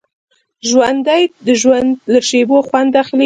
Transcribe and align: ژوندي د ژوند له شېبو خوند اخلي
ژوندي 0.69 1.23
د 1.47 1.49
ژوند 1.61 1.89
له 2.11 2.19
شېبو 2.27 2.57
خوند 2.67 2.93
اخلي 3.01 3.19